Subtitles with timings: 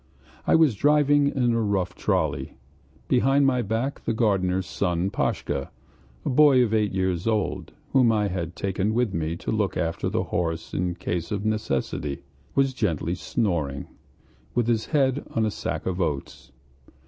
[0.47, 2.55] I was driving in a rough trolley.
[3.07, 5.69] Behind my back the gardener's son Pashka,
[6.25, 10.09] a boy of eight years old, whom I had taken with me to look after
[10.09, 12.23] the horse in case of necessity,
[12.55, 13.85] was gently snoring,
[14.55, 16.51] with his head on a sack of oats.